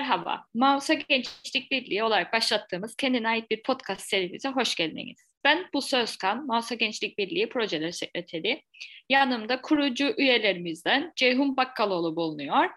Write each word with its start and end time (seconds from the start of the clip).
Merhaba, 0.00 0.44
Mausa 0.54 0.94
Gençlik 0.94 1.70
Birliği 1.70 2.02
olarak 2.02 2.32
başlattığımız 2.32 2.96
kendine 2.96 3.28
ait 3.28 3.50
bir 3.50 3.62
podcast 3.62 4.00
serimize 4.00 4.48
hoş 4.48 4.74
geldiniz. 4.74 5.18
Ben 5.44 5.66
Bu 5.74 5.82
Sözkan, 5.82 6.46
Mausa 6.46 6.74
Gençlik 6.74 7.18
Birliği 7.18 7.48
Projeleri 7.48 7.92
Sekreteri. 7.92 8.62
Yanımda 9.08 9.60
kurucu 9.62 10.14
üyelerimizden 10.18 11.12
Ceyhun 11.16 11.56
Bakkaloğlu 11.56 12.16
bulunuyor. 12.16 12.70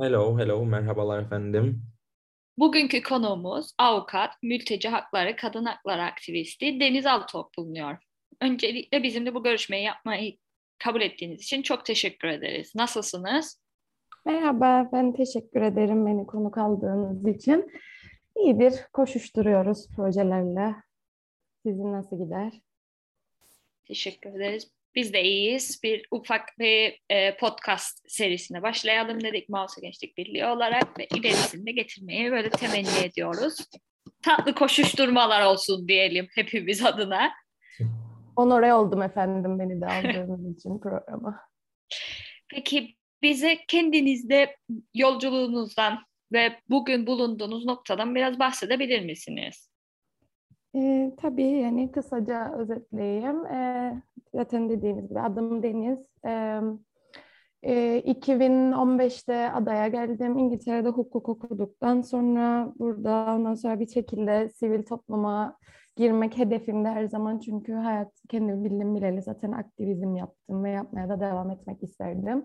Hello, 0.00 0.38
hello, 0.38 0.64
merhabalar 0.64 1.22
efendim. 1.22 1.82
Bugünkü 2.58 3.02
konuğumuz 3.02 3.72
avukat, 3.78 4.42
mülteci 4.42 4.88
hakları, 4.88 5.36
kadın 5.36 5.64
hakları 5.64 6.02
aktivisti 6.02 6.80
Deniz 6.80 7.06
Altok 7.06 7.56
bulunuyor. 7.58 7.98
Öncelikle 8.40 9.02
bizimle 9.02 9.34
bu 9.34 9.42
görüşmeyi 9.42 9.84
yapmayı 9.84 10.36
kabul 10.78 11.00
ettiğiniz 11.00 11.42
için 11.42 11.62
çok 11.62 11.86
teşekkür 11.86 12.28
ederiz. 12.28 12.74
Nasılsınız? 12.74 13.61
Merhaba, 14.24 14.88
ben 14.92 15.12
teşekkür 15.12 15.62
ederim 15.62 16.06
beni 16.06 16.26
konuk 16.26 16.58
aldığınız 16.58 17.26
için. 17.36 17.72
İyidir, 18.36 18.74
koşuşturuyoruz 18.92 19.88
projelerle. 19.96 20.74
Sizin 21.66 21.92
nasıl 21.92 22.24
gider? 22.24 22.52
Teşekkür 23.88 24.30
ederiz. 24.30 24.72
Biz 24.94 25.12
de 25.12 25.22
iyiyiz. 25.22 25.80
Bir 25.82 26.06
ufak 26.10 26.48
bir 26.58 27.00
e, 27.10 27.36
podcast 27.36 28.10
serisine 28.10 28.62
başlayalım 28.62 29.20
dedik 29.20 29.48
Mausa 29.48 29.80
Gençlik 29.80 30.18
Birliği 30.18 30.46
olarak 30.46 30.98
ve 30.98 31.06
ilerisinde 31.06 31.72
getirmeyi 31.72 32.30
böyle 32.32 32.50
temenni 32.50 33.04
ediyoruz. 33.04 33.68
Tatlı 34.22 34.54
koşuşturmalar 34.54 35.44
olsun 35.44 35.88
diyelim 35.88 36.28
hepimiz 36.34 36.84
adına. 36.84 37.30
Onore 38.36 38.74
oldum 38.74 39.02
efendim 39.02 39.58
beni 39.58 39.80
de 39.80 39.86
aldığınız 39.86 40.56
için 40.58 40.78
programa. 40.78 41.40
Peki 42.50 42.96
bize 43.22 43.58
kendinizde 43.68 44.56
yolculuğunuzdan 44.94 45.98
ve 46.32 46.52
bugün 46.70 47.06
bulunduğunuz 47.06 47.64
noktadan 47.64 48.14
biraz 48.14 48.38
bahsedebilir 48.38 49.04
misiniz? 49.04 49.68
E, 50.76 51.12
tabii 51.16 51.50
yani 51.50 51.92
kısaca 51.92 52.52
özetleyeyim. 52.58 53.46
E, 53.46 54.02
zaten 54.34 54.70
dediğiniz 54.70 55.08
gibi 55.08 55.20
adım 55.20 55.62
Deniz. 55.62 55.98
E, 56.26 56.60
e, 57.62 58.02
2015'te 58.04 59.52
adaya 59.52 59.88
geldim. 59.88 60.38
İngiltere'de 60.38 60.88
hukuk 60.88 61.28
okuduktan 61.28 62.00
sonra 62.02 62.72
burada 62.78 63.34
ondan 63.36 63.54
sonra 63.54 63.80
bir 63.80 63.86
şekilde 63.88 64.48
sivil 64.48 64.82
topluma 64.82 65.56
girmek 65.96 66.38
hedefimde 66.38 66.88
her 66.88 67.04
zaman 67.04 67.38
çünkü 67.38 67.72
hayat 67.72 68.12
kendi 68.28 68.64
bildim 68.64 68.94
bileli 68.94 69.22
zaten 69.22 69.52
aktivizm 69.52 70.16
yaptım 70.16 70.64
ve 70.64 70.70
yapmaya 70.70 71.08
da 71.08 71.20
devam 71.20 71.50
etmek 71.50 71.82
isterdim. 71.82 72.44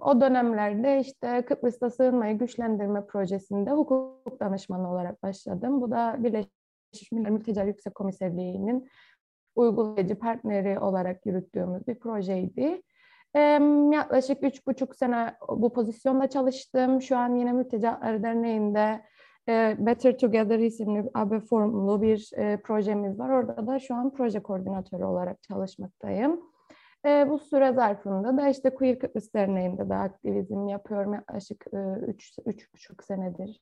O 0.00 0.20
dönemlerde 0.20 1.00
işte 1.00 1.44
Kıbrıs'ta 1.44 1.90
sığınmayı 1.90 2.38
güçlendirme 2.38 3.06
projesinde 3.06 3.70
hukuk 3.70 4.40
danışmanı 4.40 4.90
olarak 4.92 5.22
başladım. 5.22 5.80
Bu 5.80 5.90
da 5.90 6.16
Birleşmiş 6.18 7.12
Milletler 7.12 7.32
Mülteciler 7.32 7.66
Yüksek 7.66 7.94
Komiserliği'nin 7.94 8.88
uygulayıcı 9.56 10.18
partneri 10.18 10.78
olarak 10.78 11.26
yürüttüğümüz 11.26 11.88
bir 11.88 11.98
projeydi. 11.98 12.82
Yaklaşık 13.92 14.42
üç 14.42 14.66
buçuk 14.66 14.96
sene 14.96 15.34
bu 15.48 15.72
pozisyonda 15.72 16.26
çalıştım. 16.26 17.02
Şu 17.02 17.16
an 17.16 17.34
yine 17.34 17.52
Mülteciler 17.52 18.22
Derneği'nde 18.22 19.02
Better 19.78 20.18
Together 20.18 20.58
isimli 20.58 21.10
AB 21.14 21.40
formlu 21.40 22.02
bir 22.02 22.30
projemiz 22.62 23.18
var. 23.18 23.30
Orada 23.30 23.66
da 23.66 23.78
şu 23.78 23.94
an 23.94 24.10
proje 24.10 24.40
koordinatörü 24.42 25.04
olarak 25.04 25.42
çalışmaktayım. 25.42 26.40
E, 27.06 27.28
bu 27.30 27.38
süre 27.38 27.72
zarfında 27.72 28.36
da 28.36 28.48
işte 28.48 28.74
Queer 28.74 28.98
Kıbrıs 28.98 29.34
Derneği'nde 29.34 29.88
de 29.88 29.94
aktivizm 29.94 30.68
yapıyorum 30.68 31.14
yaklaşık 31.14 31.66
e, 31.72 31.78
üç, 32.06 32.38
üç 32.46 32.74
buçuk 32.74 33.04
senedir 33.04 33.60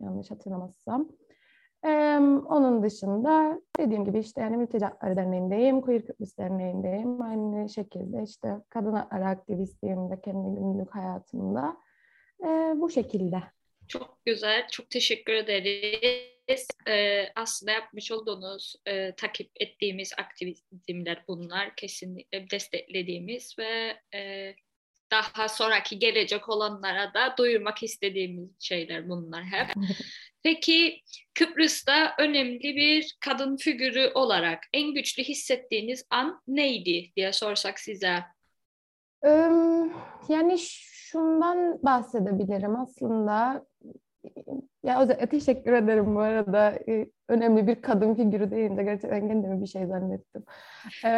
yanlış 0.00 0.30
hatırlamazsam. 0.30 1.08
E, 1.84 2.18
onun 2.46 2.82
dışında 2.82 3.60
dediğim 3.78 4.04
gibi 4.04 4.18
işte 4.18 4.40
yani 4.40 4.56
Mülteci 4.56 4.84
Hakları 4.84 5.16
Derneği'ndeyim, 5.16 5.80
Queer 5.80 6.06
Kıbrıs 6.06 6.38
Derneği'ndeyim. 6.38 7.22
Aynı 7.22 7.68
şekilde 7.68 8.22
işte 8.22 8.60
kadın 8.68 8.92
hakları 8.92 9.26
aktivistiyim 9.26 10.10
de 10.10 10.20
kendi 10.20 10.60
günlük 10.60 10.94
hayatımda. 10.94 11.76
E, 12.44 12.46
bu 12.76 12.90
şekilde. 12.90 13.42
Çok 13.92 14.24
güzel, 14.26 14.68
çok 14.70 14.90
teşekkür 14.90 15.32
ederiz. 15.32 16.66
Ee, 16.88 17.32
aslında 17.34 17.72
yapmış 17.72 18.12
olduğunuz, 18.12 18.76
e, 18.86 19.14
takip 19.14 19.50
ettiğimiz 19.60 20.12
aktivizmler 20.18 21.24
bunlar. 21.28 21.76
Kesinlikle 21.76 22.50
desteklediğimiz 22.50 23.58
ve 23.58 24.00
e, 24.14 24.54
daha 25.10 25.48
sonraki 25.48 25.98
gelecek 25.98 26.48
olanlara 26.48 27.14
da 27.14 27.34
duyurmak 27.38 27.82
istediğimiz 27.82 28.50
şeyler 28.60 29.08
bunlar 29.08 29.44
hep. 29.44 29.66
Peki 30.42 31.02
Kıbrıs'ta 31.34 32.14
önemli 32.18 32.76
bir 32.76 33.16
kadın 33.20 33.56
figürü 33.56 34.10
olarak 34.14 34.64
en 34.72 34.94
güçlü 34.94 35.22
hissettiğiniz 35.22 36.06
an 36.10 36.42
neydi 36.46 37.12
diye 37.16 37.32
sorsak 37.32 37.80
size? 37.80 38.22
Yani 40.28 40.58
şundan 41.12 41.78
bahsedebilirim 41.82 42.76
aslında. 42.76 43.66
Ya 44.82 45.28
teşekkür 45.30 45.72
ederim 45.72 46.14
bu 46.14 46.20
arada. 46.20 46.78
Önemli 47.28 47.66
bir 47.66 47.82
kadın 47.82 48.14
figürü 48.14 48.50
deyince 48.50 48.82
gerçekten 48.82 49.28
kendimi 49.28 49.62
bir 49.62 49.66
şey 49.66 49.86
zannettim. 49.86 50.44
Ee, 51.04 51.08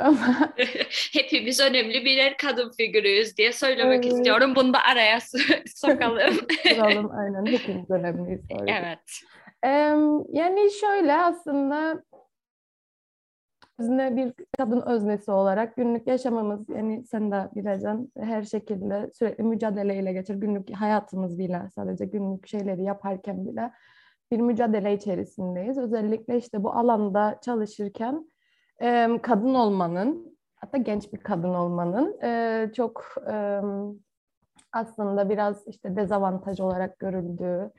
ama... 0.00 0.52
Hepimiz 1.12 1.60
önemli 1.60 2.04
birer 2.04 2.36
kadın 2.36 2.70
figürüyüz 2.70 3.36
diye 3.36 3.52
söylemek 3.52 4.04
evet. 4.04 4.14
istiyorum. 4.14 4.52
Bunu 4.56 4.74
da 4.74 4.78
araya 4.92 5.18
sokalım. 5.76 6.34
Sokalım 6.68 7.10
aynen. 7.10 7.46
Hepimiz 7.46 7.90
önemliyiz. 7.90 8.40
Evet. 8.66 8.98
Ee, 9.64 9.68
yani 10.32 10.70
şöyle 10.80 11.14
aslında 11.14 12.02
Bizde 13.78 14.16
bir 14.16 14.32
kadın 14.58 14.80
öznesi 14.80 15.30
olarak 15.30 15.76
günlük 15.76 16.06
yaşamımız 16.06 16.68
yani 16.68 17.04
sen 17.04 17.32
de 17.32 17.48
bileceksin 17.54 18.12
her 18.18 18.42
şekilde 18.42 19.10
sürekli 19.12 19.44
mücadeleyle 19.44 20.12
geçer. 20.12 20.34
Günlük 20.34 20.74
hayatımız 20.74 21.38
bile 21.38 21.62
sadece 21.74 22.06
günlük 22.06 22.46
şeyleri 22.46 22.82
yaparken 22.82 23.46
bile 23.46 23.72
bir 24.30 24.40
mücadele 24.40 24.94
içerisindeyiz. 24.94 25.78
Özellikle 25.78 26.38
işte 26.38 26.62
bu 26.62 26.72
alanda 26.72 27.38
çalışırken 27.42 28.30
kadın 29.22 29.54
olmanın 29.54 30.38
hatta 30.56 30.78
genç 30.78 31.12
bir 31.12 31.18
kadın 31.18 31.54
olmanın 31.54 32.18
çok 32.72 33.04
aslında 34.72 35.30
biraz 35.30 35.66
işte 35.66 35.96
dezavantaj 35.96 36.60
olarak 36.60 36.98
görüldüğü 36.98 37.70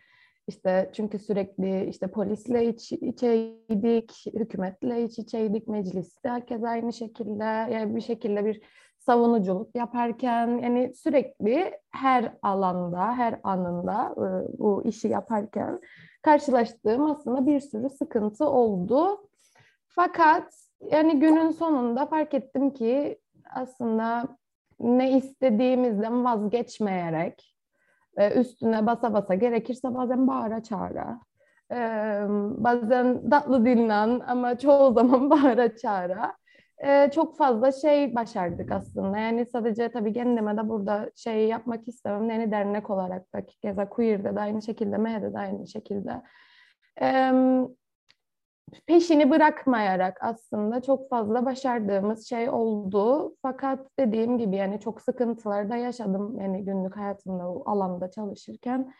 işte 0.47 0.89
çünkü 0.93 1.19
sürekli 1.19 1.89
işte 1.89 2.07
polisle 2.07 2.67
iç 2.67 2.91
içeydik, 2.91 4.25
hükümetle 4.33 5.03
iç 5.03 5.19
içeydik, 5.19 5.67
mecliste 5.67 6.29
herkes 6.29 6.63
aynı 6.63 6.93
şekilde 6.93 7.43
yani 7.43 7.95
bir 7.95 8.01
şekilde 8.01 8.45
bir 8.45 8.61
savunuculuk 8.97 9.75
yaparken 9.75 10.47
yani 10.47 10.93
sürekli 10.93 11.79
her 11.91 12.33
alanda, 12.41 13.13
her 13.13 13.39
anında 13.43 14.15
bu 14.57 14.83
işi 14.85 15.07
yaparken 15.07 15.79
karşılaştığım 16.21 17.11
aslında 17.11 17.47
bir 17.47 17.59
sürü 17.59 17.89
sıkıntı 17.89 18.49
oldu. 18.49 19.29
Fakat 19.87 20.53
yani 20.91 21.19
günün 21.19 21.51
sonunda 21.51 22.05
fark 22.05 22.33
ettim 22.33 22.73
ki 22.73 23.19
aslında 23.55 24.37
ne 24.79 25.17
istediğimizden 25.17 26.25
vazgeçmeyerek 26.25 27.56
üstüne 28.35 28.85
basa 28.85 29.13
basa 29.13 29.35
gerekirse 29.35 29.93
bazen 29.93 30.27
bağıra 30.27 30.63
çağıra. 30.63 31.19
bazen 32.57 33.29
tatlı 33.29 33.65
dinlen 33.65 34.19
ama 34.27 34.57
çoğu 34.57 34.93
zaman 34.95 35.29
bağıra 35.29 35.75
çağıra. 35.75 36.35
çok 37.11 37.37
fazla 37.37 37.71
şey 37.71 38.15
başardık 38.15 38.71
aslında. 38.71 39.17
Yani 39.17 39.45
sadece 39.45 39.89
tabii 39.91 40.13
kendime 40.13 40.57
de 40.57 40.69
burada 40.69 41.11
şey 41.15 41.47
yapmak 41.47 41.87
istemem. 41.87 42.29
Yani 42.29 42.51
dernek 42.51 42.89
olarak 42.89 43.33
da 43.33 43.45
keza 43.45 43.89
Queer'de 43.89 44.35
de 44.35 44.39
aynı 44.39 44.61
şekilde, 44.61 44.97
Meh'de 44.97 45.33
de 45.33 45.39
aynı 45.39 45.67
şekilde 45.67 46.21
peşini 48.85 49.29
bırakmayarak 49.29 50.17
aslında 50.21 50.81
çok 50.81 51.09
fazla 51.09 51.45
başardığımız 51.45 52.29
şey 52.29 52.49
oldu. 52.49 53.35
Fakat 53.41 53.79
dediğim 53.99 54.37
gibi 54.37 54.55
yani 54.55 54.79
çok 54.79 55.01
sıkıntılar 55.01 55.69
da 55.69 55.75
yaşadım 55.75 56.39
yani 56.41 56.65
günlük 56.65 56.97
hayatımda 56.97 57.49
o 57.49 57.71
alanda 57.71 58.11
çalışırken. 58.11 58.93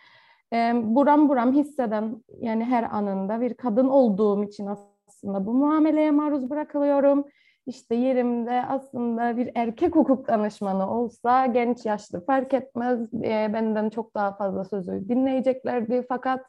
E, 0.53 0.73
buram 0.83 1.29
buram 1.29 1.53
hisseden 1.53 2.23
yani 2.39 2.65
her 2.65 2.83
anında 2.83 3.41
bir 3.41 3.53
kadın 3.53 3.87
olduğum 3.87 4.43
için 4.43 4.65
aslında 4.65 5.45
bu 5.45 5.53
muameleye 5.53 6.11
maruz 6.11 6.49
bırakılıyorum. 6.49 7.25
İşte 7.65 7.95
yerimde 7.95 8.65
aslında 8.69 9.37
bir 9.37 9.51
erkek 9.55 9.95
hukuk 9.95 10.27
danışmanı 10.27 10.91
olsa 10.91 11.45
genç 11.45 11.85
yaşlı 11.85 12.25
fark 12.25 12.53
etmez 12.53 13.13
e, 13.13 13.53
benden 13.53 13.89
çok 13.89 14.15
daha 14.15 14.35
fazla 14.35 14.65
sözü 14.65 15.09
dinleyeceklerdi. 15.09 16.05
Fakat 16.09 16.45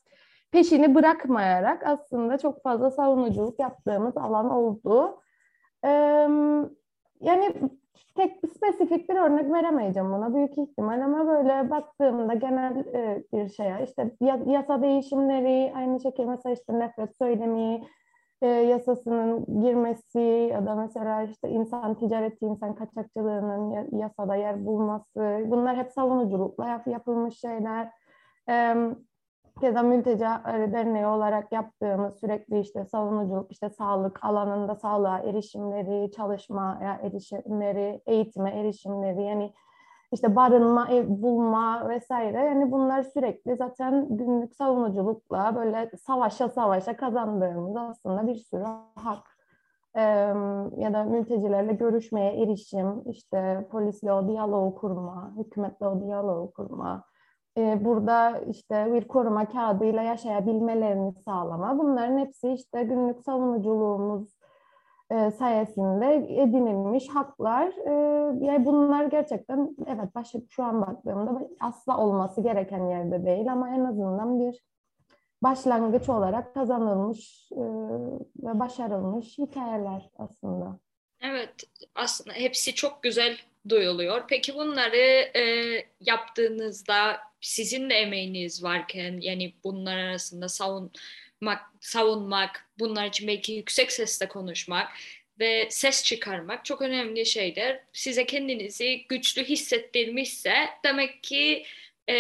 peşini 0.51 0.95
bırakmayarak 0.95 1.87
aslında 1.87 2.39
çok 2.39 2.63
fazla 2.63 2.91
savunuculuk 2.91 3.61
yaptığımız 3.61 4.17
alan 4.17 4.51
oldu. 4.51 5.21
Ee, 5.85 5.89
yani 7.21 7.55
tek 8.17 8.37
spesifik 8.57 9.09
bir 9.09 9.17
örnek 9.17 9.53
veremeyeceğim 9.53 10.13
buna 10.13 10.35
büyük 10.35 10.59
ihtimal 10.59 11.01
ama 11.01 11.27
böyle 11.27 11.71
baktığımda 11.71 12.35
genel 12.35 12.77
e, 12.95 13.25
bir 13.33 13.49
şeye 13.49 13.85
işte 13.85 14.11
yasa 14.47 14.83
değişimleri 14.83 15.73
aynı 15.77 16.01
şekilde 16.01 16.27
mesela 16.27 16.53
işte 16.53 16.79
nefret 16.79 17.17
söylemi 17.17 17.85
e, 18.43 18.47
yasasının 18.47 19.61
girmesi 19.63 20.51
ya 20.53 20.67
da 20.67 20.75
mesela 20.75 21.23
işte 21.23 21.49
insan 21.49 21.95
ticareti, 21.95 22.47
insan 22.47 22.75
kaçakçılığının 22.75 23.99
yasada 23.99 24.37
yer 24.37 24.67
bulması 24.67 25.45
bunlar 25.47 25.77
hep 25.77 25.91
savunuculukla 25.93 26.69
yap, 26.69 26.87
yapılmış 26.87 27.41
şeyler. 27.41 27.91
E, 28.49 28.75
Keza 29.61 29.83
mülteci 29.83 30.25
derneği 30.73 31.07
olarak 31.07 31.53
yaptığımız 31.53 32.21
sürekli 32.21 32.61
işte 32.61 32.85
savunuculuk, 32.85 33.53
işte 33.53 33.71
sağlık 33.71 34.25
alanında 34.25 34.75
sağlığa 34.75 35.19
erişimleri, 35.19 36.11
çalışmaya 36.11 37.01
erişimleri, 37.03 38.03
eğitime 38.07 38.51
erişimleri 38.51 39.23
yani 39.23 39.53
işte 40.13 40.37
barınma, 40.37 40.89
ev 40.89 41.05
bulma 41.09 41.89
vesaire. 41.89 42.45
Yani 42.45 42.73
bunlar 42.73 43.03
sürekli 43.03 43.57
zaten 43.57 44.07
günlük 44.11 44.55
savunuculukla 44.55 45.57
böyle 45.57 45.91
savaşa 46.07 46.49
savaşa 46.49 46.97
kazandığımız 46.97 47.77
aslında 47.77 48.27
bir 48.27 48.35
sürü 48.35 48.65
hak. 48.95 49.39
Ee, 49.97 50.01
ya 50.77 50.95
da 50.95 51.05
mültecilerle 51.05 51.73
görüşmeye 51.73 52.43
erişim, 52.43 53.03
işte 53.11 53.67
polisle 53.71 54.13
o 54.13 54.29
diyaloğu 54.29 54.75
kurma, 54.75 55.33
hükümetle 55.39 55.87
o 55.87 56.01
diyaloğu 56.01 56.51
kurma, 56.53 57.05
burada 57.81 58.41
işte 58.51 58.89
bir 58.93 59.09
koruma 59.09 59.49
kağıdıyla 59.49 60.03
yaşayabilmelerini 60.03 61.13
sağlama. 61.25 61.79
Bunların 61.79 62.19
hepsi 62.19 62.53
işte 62.53 62.83
günlük 62.83 63.21
savunuculuğumuz 63.21 64.39
e, 65.11 65.31
sayesinde 65.31 66.15
edinilmiş 66.43 67.09
haklar. 67.09 67.67
E, 67.67 67.93
yani 68.45 68.65
bunlar 68.65 69.05
gerçekten 69.05 69.77
evet 69.87 70.15
başa 70.15 70.39
şu 70.51 70.65
an 70.65 70.81
baktığımda 70.81 71.49
asla 71.61 71.99
olması 71.99 72.43
gereken 72.43 72.87
yerde 72.87 73.27
değil 73.27 73.53
ama 73.53 73.69
en 73.71 73.85
azından 73.85 74.41
bir 74.41 74.65
başlangıç 75.43 76.09
olarak 76.09 76.55
kazanılmış 76.55 77.53
e, 77.53 77.65
ve 78.43 78.59
başarılmış 78.59 79.39
hikayeler 79.39 80.11
aslında. 80.19 80.79
Evet, 81.21 81.55
aslında 81.95 82.33
hepsi 82.33 82.75
çok 82.75 83.03
güzel 83.03 83.37
duyuluyor. 83.69 84.25
Peki 84.29 84.55
bunları 84.55 84.97
e, 85.39 85.43
yaptığınızda 86.01 87.28
sizin 87.41 87.91
de 87.91 87.95
emeğiniz 87.95 88.63
varken 88.63 89.19
yani 89.21 89.55
bunlar 89.65 89.99
arasında 89.99 90.49
savunmak, 90.49 91.63
savunmak, 91.81 92.69
bunlar 92.79 93.07
için 93.07 93.29
belki 93.29 93.53
yüksek 93.53 93.93
sesle 93.93 94.29
konuşmak 94.29 94.93
ve 95.41 95.69
ses 95.71 96.05
çıkarmak 96.05 96.65
çok 96.65 96.83
önemli 96.83 97.27
şeyler. 97.27 97.81
Size 97.93 98.27
kendinizi 98.27 99.07
güçlü 99.09 99.45
hissettirmişse 99.45 100.69
demek 100.85 101.23
ki 101.23 101.65
e, 102.09 102.15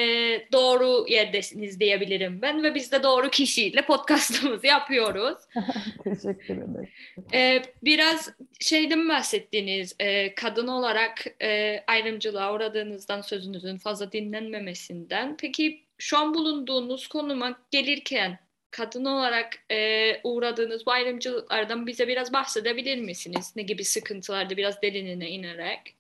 doğru 0.52 1.06
yerdesiniz 1.08 1.80
diyebilirim 1.80 2.42
ben 2.42 2.62
ve 2.62 2.74
biz 2.74 2.92
de 2.92 3.02
doğru 3.02 3.30
kişiyle 3.30 3.82
podcastımızı 3.82 4.66
yapıyoruz. 4.66 5.38
Teşekkür 6.04 6.54
ederim. 6.54 6.88
E, 7.34 7.62
biraz 7.82 8.32
şeyden 8.60 9.08
bahsettiniz, 9.08 9.96
e, 9.98 10.34
kadın 10.34 10.66
olarak 10.68 11.24
e, 11.42 11.80
ayrımcılığa 11.86 12.54
uğradığınızdan 12.54 13.20
sözünüzün 13.20 13.78
fazla 13.78 14.12
dinlenmemesinden. 14.12 15.36
Peki 15.36 15.84
şu 15.98 16.18
an 16.18 16.34
bulunduğunuz 16.34 17.06
konuma 17.06 17.60
gelirken 17.70 18.38
kadın 18.70 19.04
olarak 19.04 19.64
e, 19.70 20.20
uğradığınız 20.24 20.86
bu 20.86 20.90
ayrımcılıklardan 20.90 21.86
bize 21.86 22.08
biraz 22.08 22.32
bahsedebilir 22.32 22.98
misiniz? 22.98 23.52
Ne 23.56 23.62
gibi 23.62 23.84
sıkıntılarda 23.84 24.56
biraz 24.56 24.82
derinine 24.82 25.30
inerek? 25.30 25.97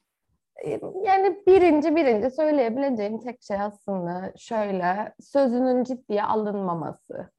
Yani 1.04 1.42
birinci 1.46 1.96
birinci 1.96 2.30
söyleyebileceğim 2.30 3.20
tek 3.20 3.42
şey 3.42 3.60
aslında 3.60 4.32
şöyle 4.36 5.14
sözünün 5.20 5.84
ciddiye 5.84 6.22
alınmaması. 6.22 7.30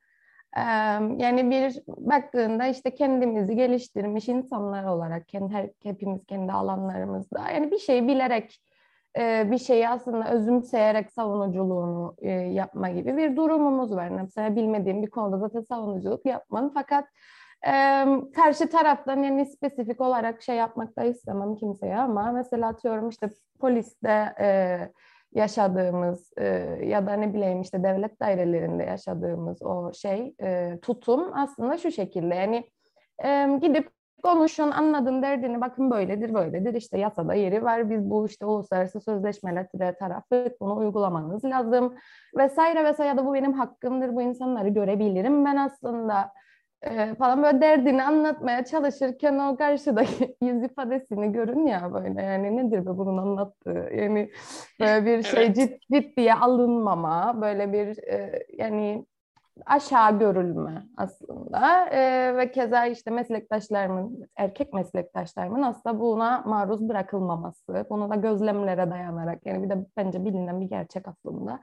Yani 1.18 1.50
bir 1.50 1.84
baktığında 1.88 2.68
işte 2.68 2.96
kendimizi 2.96 3.56
geliştirmiş 3.56 4.30
insanlar 4.30 4.84
olarak 4.84 5.28
kendi 5.28 5.74
hepimiz 5.84 6.26
kendi 6.26 6.52
alanlarımızda 6.52 7.50
yani 7.54 7.72
bir 7.72 7.78
şeyi 7.78 8.08
bilerek 8.08 8.62
bir 9.52 9.58
şeyi 9.58 9.90
aslında 9.90 10.32
özümseyerek 10.32 11.12
savunuculuğunu 11.12 12.16
yapma 12.54 12.90
gibi 12.90 13.18
bir 13.18 13.36
durumumuz 13.36 13.96
var. 13.96 14.10
Mesela 14.10 14.56
bilmediğim 14.56 15.04
bir 15.04 15.10
konuda 15.10 15.38
zaten 15.38 15.62
savunuculuk 15.62 16.26
yapmanın 16.26 16.72
fakat 16.74 17.06
e, 17.68 18.06
karşı 18.36 18.70
taraftan 18.70 19.24
yani 19.24 19.46
spesifik 19.46 20.02
olarak 20.02 20.42
şey 20.42 20.56
yapmak 20.56 20.98
da 20.98 21.04
istemem 21.04 21.56
kimseye 21.56 21.98
ama 21.98 22.32
mesela 22.32 22.68
atıyorum 22.68 23.10
işte 23.10 23.30
poliste 23.60 24.36
e, 24.40 24.80
yaşadığımız 25.34 26.34
e, 26.38 26.46
ya 26.84 27.08
da 27.08 27.14
ne 27.14 27.34
bileyim 27.34 27.62
işte 27.62 27.84
devlet 27.84 28.20
dairelerinde 28.20 28.84
yaşadığımız 28.84 29.62
o 29.62 29.94
şey 29.94 30.36
e, 30.42 30.80
tutum 30.82 31.32
aslında 31.34 31.78
şu 31.78 31.92
şekilde. 31.92 32.36
Yani 32.36 32.70
e, 33.24 33.58
gidip 33.62 33.90
konuşun 34.24 34.72
anladın 34.72 35.22
derdini 35.22 35.62
bakın 35.62 35.92
böyledir 35.92 36.34
böyledir. 36.34 36.74
İşte 36.74 36.98
yasada 36.98 37.34
yeri 37.34 37.64
var. 37.64 37.90
Biz 37.90 38.10
bu 38.10 38.26
işte 38.26 38.46
uluslararası 38.46 39.02
sözleşmelere 39.02 39.96
tarafı 40.00 40.56
bunu 40.62 40.78
uygulamanız 40.78 41.46
lazım 41.46 41.96
vesaire 42.38 42.84
vesaire. 42.84 43.10
Ya 43.10 43.18
da 43.18 43.26
bu 43.26 43.34
benim 43.34 43.54
hakkımdır 43.54 44.16
bu 44.16 44.22
insanları 44.22 44.70
görebilirim 44.70 45.46
ben 45.46 45.56
aslında 45.56 46.32
e, 46.82 47.16
falan 47.16 47.44
böyle 47.44 47.62
derdini 47.62 48.04
anlatmaya 48.04 48.66
çalışırken 48.66 49.40
o 49.40 49.58
karşıdaki 49.58 50.36
yüz 50.42 50.64
ifadesini 50.64 51.32
görün 51.32 51.68
ya 51.68 51.94
böyle. 51.94 52.22
Yani 52.22 52.58
nedir 52.58 52.86
be 52.86 52.98
bunun 52.98 53.18
anlattığı? 53.18 53.90
Yani 53.96 54.32
böyle 54.80 55.06
bir 55.06 55.24
şey 55.24 55.46
evet. 55.46 55.56
cid, 55.56 55.72
ciddiye 55.94 56.34
alınmama 56.34 57.42
böyle 57.42 57.74
bir 57.74 57.98
e, 57.98 58.46
yani 58.58 59.06
aşağı 59.66 60.20
görülme 60.20 60.84
aslında. 60.98 61.86
E, 61.86 62.36
ve 62.38 62.52
keza 62.52 62.86
işte 62.86 63.12
meslektaşlarımın 63.12 64.28
erkek 64.36 64.74
meslektaşlarımın 64.74 65.62
aslında 65.62 66.00
buna 66.00 66.44
maruz 66.46 66.90
bırakılmaması 66.90 67.86
bunu 67.90 68.10
da 68.10 68.16
gözlemlere 68.16 68.92
dayanarak 68.92 69.46
yani 69.46 69.64
bir 69.64 69.70
de 69.70 69.86
bence 69.98 70.26
bilinen 70.26 70.62
bir 70.62 70.70
gerçek 70.70 71.08
aslında 71.08 71.60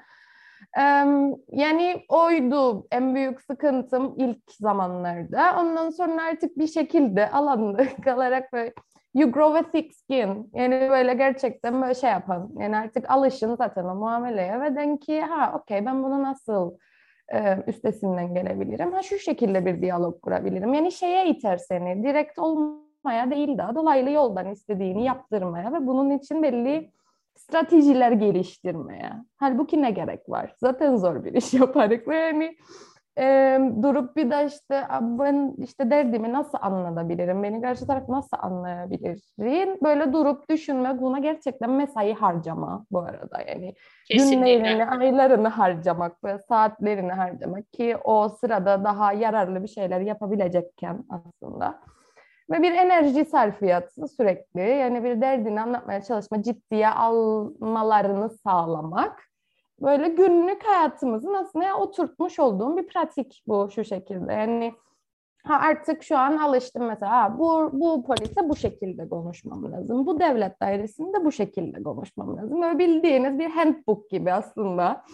yani 1.52 2.04
oydu 2.08 2.86
en 2.90 3.14
büyük 3.14 3.40
sıkıntım 3.40 4.14
ilk 4.16 4.50
zamanlarda. 4.50 5.56
Ondan 5.60 5.90
sonra 5.90 6.22
artık 6.22 6.58
bir 6.58 6.66
şekilde 6.66 7.30
alanda 7.30 7.82
kalarak 8.04 8.52
böyle 8.52 8.72
you 9.14 9.32
grow 9.32 9.58
a 9.58 9.70
thick 9.70 9.94
skin. 9.94 10.50
Yani 10.54 10.88
böyle 10.90 11.14
gerçekten 11.14 11.82
böyle 11.82 11.94
şey 11.94 12.10
yapan. 12.10 12.50
Yani 12.58 12.76
artık 12.76 13.10
alışın 13.10 13.56
zaten 13.56 13.84
o 13.84 13.94
muameleye 13.94 14.60
ve 14.60 14.76
den 14.76 14.96
ki 14.96 15.20
ha 15.20 15.58
okey 15.60 15.86
ben 15.86 16.02
bunu 16.02 16.22
nasıl 16.22 16.74
e, 17.34 17.58
üstesinden 17.66 18.34
gelebilirim? 18.34 18.92
Ha 18.92 19.02
şu 19.02 19.18
şekilde 19.18 19.66
bir 19.66 19.82
diyalog 19.82 20.20
kurabilirim. 20.22 20.74
Yani 20.74 20.92
şeye 20.92 21.28
iter 21.28 21.56
seni 21.56 22.02
direkt 22.04 22.38
olmaya 22.38 23.30
değil 23.30 23.58
de 23.58 23.62
dolaylı 23.74 24.10
yoldan 24.10 24.50
istediğini 24.50 25.04
yaptırmaya 25.04 25.72
ve 25.72 25.86
bunun 25.86 26.10
için 26.10 26.42
belli 26.42 26.90
stratejiler 27.48 28.12
geliştirmeye. 28.12 29.12
Halbuki 29.36 29.82
ne 29.82 29.90
gerek 29.90 30.28
var? 30.28 30.54
Zaten 30.56 30.96
zor 30.96 31.24
bir 31.24 31.32
iş 31.32 31.54
yaparak 31.60 32.08
ve 32.08 32.16
yani 32.16 32.56
e, 33.18 33.58
durup 33.82 34.16
bir 34.16 34.30
de 34.30 34.46
işte 34.46 34.84
ben 35.00 35.54
işte 35.58 35.90
derdimi 35.90 36.32
nasıl 36.32 36.58
anlatabilirim, 36.60 37.42
beni 37.42 37.62
karşı 37.62 37.86
taraf 37.86 38.08
nasıl 38.08 38.36
anlayabilirim? 38.40 39.78
Böyle 39.82 40.12
durup 40.12 40.50
düşünmek, 40.50 41.00
buna 41.00 41.18
gerçekten 41.18 41.70
mesai 41.70 42.14
harcama 42.14 42.84
bu 42.90 42.98
arada 42.98 43.40
yani. 43.48 43.74
Kesinlikle. 44.08 44.56
Günlerini, 44.56 44.86
aylarını 44.86 45.48
harcamak 45.48 46.24
ve 46.24 46.38
saatlerini 46.38 47.12
harcamak 47.12 47.72
ki 47.72 47.96
o 48.04 48.28
sırada 48.28 48.84
daha 48.84 49.12
yararlı 49.12 49.62
bir 49.62 49.68
şeyler 49.68 50.00
yapabilecekken 50.00 51.04
aslında 51.10 51.80
ve 52.50 52.62
bir 52.62 52.72
enerji 52.72 53.24
sarfiyatı 53.24 54.08
sürekli 54.08 54.60
yani 54.60 55.04
bir 55.04 55.20
derdini 55.20 55.60
anlatmaya 55.60 56.02
çalışma, 56.02 56.42
ciddiye 56.42 56.88
almalarını 56.88 58.30
sağlamak. 58.30 59.22
Böyle 59.82 60.08
günlük 60.08 60.64
hayatımızın 60.64 61.34
aslında 61.34 61.76
oturtmuş 61.76 62.38
olduğum 62.38 62.76
bir 62.76 62.86
pratik 62.86 63.42
bu 63.46 63.70
şu 63.70 63.84
şekilde. 63.84 64.32
Yani 64.32 64.74
Ha 65.46 65.58
artık 65.60 66.02
şu 66.02 66.18
an 66.18 66.36
alıştım 66.36 66.86
mesela 66.86 67.12
ha, 67.12 67.38
bu 67.38 67.70
bu 67.72 68.04
polise 68.04 68.48
bu 68.48 68.56
şekilde 68.56 69.08
konuşmam 69.08 69.72
lazım. 69.72 70.06
Bu 70.06 70.20
devlet 70.20 70.60
dairesinde 70.60 71.24
bu 71.24 71.32
şekilde 71.32 71.82
konuşmam 71.82 72.36
lazım. 72.36 72.62
Böyle 72.62 72.78
bildiğiniz 72.78 73.38
bir 73.38 73.50
handbook 73.50 74.10
gibi 74.10 74.32
aslında. 74.32 75.04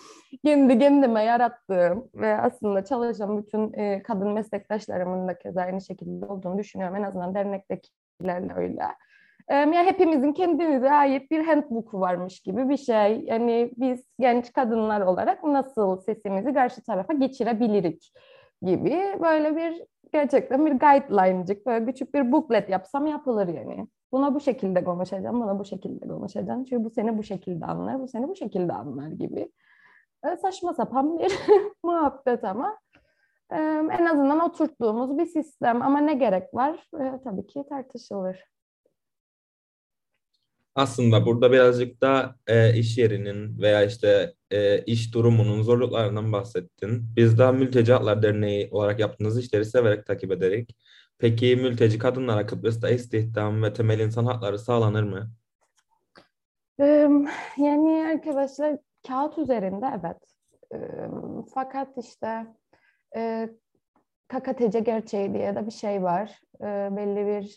Kendi 0.44 0.78
kendime 0.78 1.24
yarattığım 1.24 2.08
ve 2.14 2.38
aslında 2.40 2.84
çalışan 2.84 3.38
bütün 3.38 3.72
e, 3.72 4.02
kadın 4.02 4.28
meslektaşlarımın 4.28 5.28
da 5.28 5.38
keza 5.38 5.60
aynı 5.60 5.80
şekilde 5.80 6.26
olduğunu 6.26 6.58
düşünüyorum. 6.58 6.96
En 6.96 7.02
azından 7.02 7.34
dernektekilerle 7.34 8.52
öyle. 8.56 8.82
E, 9.48 9.56
ya 9.56 9.84
hepimizin 9.84 10.32
kendimize 10.32 10.90
ait 10.90 11.30
bir 11.30 11.44
handbook 11.44 11.94
varmış 11.94 12.40
gibi 12.40 12.68
bir 12.68 12.76
şey. 12.76 13.24
Yani 13.24 13.72
biz 13.76 14.04
genç 14.20 14.52
kadınlar 14.52 15.00
olarak 15.00 15.44
nasıl 15.44 15.96
sesimizi 15.96 16.54
karşı 16.54 16.82
tarafa 16.82 17.12
geçirebilirik 17.12 18.12
gibi 18.62 19.18
böyle 19.22 19.56
bir 19.56 19.82
gerçekten 20.12 20.66
bir 20.66 20.72
guideline'cik 20.72 21.66
böyle 21.66 21.84
küçük 21.86 22.14
bir 22.14 22.32
booklet 22.32 22.70
yapsam 22.70 23.06
yapılır 23.06 23.48
yani. 23.48 23.86
Buna 24.12 24.34
bu 24.34 24.40
şekilde 24.40 24.84
konuşacağım, 24.84 25.40
buna 25.40 25.58
bu 25.58 25.64
şekilde 25.64 26.08
konuşacağım. 26.08 26.64
Çünkü 26.64 26.84
bu 26.84 26.90
seni 26.90 27.18
bu 27.18 27.22
şekilde 27.22 27.66
anlar, 27.66 28.00
bu 28.00 28.08
seni 28.08 28.28
bu 28.28 28.36
şekilde 28.36 28.72
anlar 28.72 29.08
gibi. 29.08 29.48
Böyle 30.24 30.36
saçma 30.36 30.74
sapan 30.74 31.18
bir 31.18 31.32
muhabbet 31.84 32.44
ama 32.44 32.78
e, 33.50 33.56
en 33.92 34.06
azından 34.06 34.40
oturttuğumuz 34.40 35.18
bir 35.18 35.26
sistem. 35.26 35.82
Ama 35.82 36.00
ne 36.00 36.14
gerek 36.14 36.54
var? 36.54 36.88
E, 37.00 37.20
tabii 37.24 37.46
ki 37.46 37.64
tartışılır. 37.68 38.44
Aslında 40.74 41.26
burada 41.26 41.52
birazcık 41.52 42.00
da 42.00 42.36
e, 42.46 42.78
iş 42.78 42.98
yerinin 42.98 43.58
veya 43.58 43.84
işte 43.84 44.34
e, 44.50 44.84
iş 44.84 45.14
durumunun 45.14 45.62
zorluklarından 45.62 46.32
bahsettin. 46.32 47.04
Biz 47.16 47.38
de 47.38 47.52
Mülteci 47.52 47.92
Haklar 47.92 48.22
Derneği 48.22 48.68
olarak 48.70 49.00
yaptığınız 49.00 49.38
işleri 49.38 49.64
severek 49.64 50.06
takip 50.06 50.32
ederek. 50.32 50.76
Peki 51.18 51.56
mülteci 51.56 51.98
kadınlara 51.98 52.46
Kıbrıs'ta 52.46 52.90
istihdam 52.90 53.62
ve 53.62 53.72
temel 53.72 54.00
insan 54.00 54.26
hakları 54.26 54.58
sağlanır 54.58 55.02
mı? 55.02 55.30
Yani 57.58 58.06
arkadaşlar 58.12 58.78
kağıt 59.08 59.38
üzerinde 59.38 59.86
evet. 60.00 60.34
Fakat 61.54 61.98
işte 61.98 62.46
KKTC 64.28 64.80
gerçeği 64.80 65.34
diye 65.34 65.54
de 65.54 65.66
bir 65.66 65.70
şey 65.70 66.02
var. 66.02 66.40
Belli 66.96 67.26
bir 67.26 67.56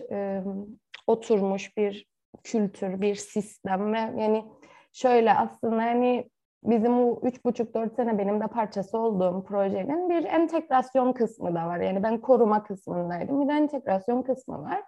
oturmuş 1.07 1.77
bir 1.77 2.07
kültür, 2.43 3.01
bir 3.01 3.15
sistem 3.15 3.93
ve 3.93 3.97
yani 3.97 4.45
şöyle 4.93 5.33
aslında 5.33 5.83
hani 5.83 6.29
bizim 6.63 6.97
bu 6.97 7.21
üç 7.23 7.45
buçuk 7.45 7.75
dört 7.75 7.95
sene 7.95 8.17
benim 8.17 8.41
de 8.41 8.47
parçası 8.47 8.97
olduğum 8.97 9.43
projenin 9.43 10.09
bir 10.09 10.23
entegrasyon 10.23 11.13
kısmı 11.13 11.55
da 11.55 11.67
var. 11.67 11.79
Yani 11.79 12.03
ben 12.03 12.21
koruma 12.21 12.63
kısmındaydım. 12.63 13.41
Bir 13.41 13.47
de 13.47 13.53
entegrasyon 13.53 14.21
kısmı 14.21 14.61
var. 14.61 14.83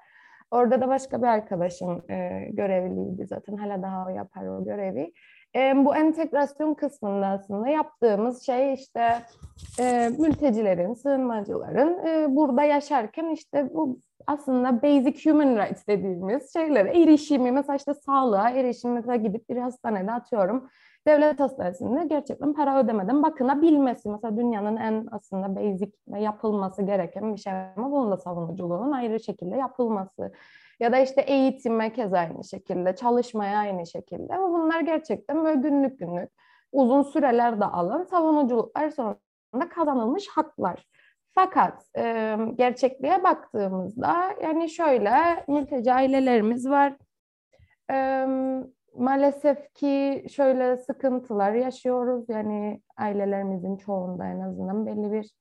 Orada 0.51 0.81
da 0.81 0.87
başka 0.87 1.21
bir 1.21 1.27
arkadaşım 1.27 2.11
e, 2.11 2.47
görevliydi 2.51 3.27
zaten. 3.27 3.57
Hala 3.57 3.81
daha 3.81 4.05
o 4.05 4.09
yapar 4.09 4.47
o 4.47 4.63
görevi. 4.63 5.13
E, 5.55 5.85
bu 5.85 5.95
entegrasyon 5.95 6.73
kısmında 6.73 7.27
aslında 7.27 7.67
yaptığımız 7.67 8.45
şey 8.45 8.73
işte 8.73 9.25
e, 9.79 10.09
mültecilerin, 10.19 10.93
sığınmacıların 10.93 12.07
e, 12.07 12.35
burada 12.35 12.63
yaşarken 12.63 13.29
işte 13.29 13.69
bu 13.73 13.99
aslında 14.27 14.81
basic 14.81 15.29
human 15.29 15.55
rights 15.55 15.87
dediğimiz 15.87 16.53
şeylere 16.53 17.01
erişimi, 17.01 17.51
mesela 17.51 17.75
işte 17.75 17.93
sağlığa 17.93 18.49
erişim, 18.49 18.93
mesela 18.93 19.15
gidip 19.15 19.49
bir 19.49 19.57
hastanede 19.57 20.11
atıyorum 20.11 20.69
devlet 21.07 21.39
hastanesinde 21.39 22.05
gerçekten 22.05 22.53
para 22.53 22.79
ödemeden 22.79 23.23
bakınabilmesi. 23.23 24.09
Mesela 24.09 24.37
dünyanın 24.37 24.77
en 24.77 25.07
aslında 25.11 25.55
basic 25.55 25.91
yapılması 26.19 26.81
gereken 26.81 27.35
bir 27.35 27.39
şey 27.39 27.53
ama 27.53 27.91
bunun 27.91 28.11
da 28.11 28.17
savunuculuğunun 28.17 28.91
ayrı 28.91 29.19
şekilde 29.19 29.55
yapılması. 29.55 30.31
Ya 30.79 30.91
da 30.91 30.99
işte 30.99 31.21
eğitime 31.21 31.93
kez 31.93 32.13
aynı 32.13 32.43
şekilde, 32.43 32.95
çalışmaya 32.95 33.59
aynı 33.59 33.87
şekilde. 33.87 34.35
Ama 34.35 34.49
bunlar 34.49 34.81
gerçekten 34.81 35.43
böyle 35.45 35.59
günlük 35.59 35.99
günlük 35.99 36.29
uzun 36.71 37.03
süreler 37.03 37.59
de 37.59 37.65
alan 37.65 38.03
savunuculuklar 38.03 38.89
sonunda 38.89 39.69
kazanılmış 39.69 40.27
haklar. 40.27 40.87
Fakat 41.35 41.85
e, 41.97 42.37
gerçekliğe 42.55 43.23
baktığımızda 43.23 44.35
yani 44.43 44.69
şöyle 44.69 45.45
mülteci 45.47 45.93
ailelerimiz 45.93 46.69
var. 46.69 46.93
E, 47.91 48.25
maalesef 48.95 49.73
ki 49.73 50.25
şöyle 50.31 50.77
sıkıntılar 50.77 51.51
yaşıyoruz. 51.53 52.29
Yani 52.29 52.81
ailelerimizin 52.97 53.77
çoğunda 53.77 54.25
en 54.27 54.39
azından 54.39 54.85
belli 54.85 55.11
bir 55.11 55.31